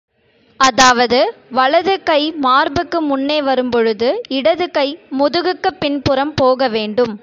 அதாவது 0.59 1.19
வலதுகை 1.49 2.31
மார்புக்கு 2.39 3.01
முன்னே 3.01 3.41
வரும் 3.41 3.69
பொழுது, 3.69 4.09
இடது 4.29 4.71
கை 4.71 4.87
முதுகுக்குப் 5.19 5.79
பின்புறம் 5.79 6.33
போக 6.33 6.67
வேண்டும். 6.69 7.13